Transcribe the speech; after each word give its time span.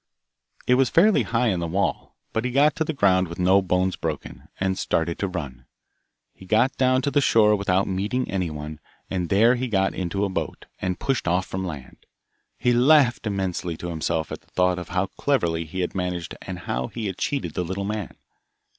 It 0.65 0.73
was 0.81 0.89
fairly 0.89 1.21
high 1.21 1.49
in 1.49 1.59
the 1.59 1.67
wall, 1.67 2.15
but 2.33 2.43
he 2.43 2.49
got 2.49 2.75
to 2.77 2.83
the 2.83 2.91
ground 2.91 3.27
with 3.27 3.37
no 3.37 3.61
bones 3.61 3.95
broken, 3.95 4.47
and 4.59 4.75
started 4.75 5.19
to 5.19 5.27
run. 5.27 5.67
He 6.33 6.43
got 6.47 6.75
down 6.75 7.03
to 7.03 7.11
the 7.11 7.21
shore 7.21 7.55
without 7.55 7.85
meeting 7.87 8.27
anyone, 8.27 8.79
and 9.11 9.29
there 9.29 9.53
he 9.53 9.67
got 9.67 9.93
into 9.93 10.25
a 10.25 10.29
boat, 10.29 10.65
and 10.79 10.99
pushed 10.99 11.27
off 11.27 11.45
from 11.45 11.63
land. 11.67 12.07
He 12.57 12.73
laughed 12.73 13.27
immensely 13.27 13.77
to 13.77 13.89
himself 13.89 14.31
at 14.31 14.41
the 14.41 14.47
thought 14.49 14.79
of 14.79 14.89
how 14.89 15.05
cleverly 15.05 15.65
he 15.65 15.81
had 15.81 15.93
managed 15.93 16.35
and 16.41 16.57
how 16.65 16.87
he 16.87 17.05
had 17.05 17.19
cheated 17.19 17.53
the 17.53 17.63
little 17.63 17.85
man. 17.85 18.17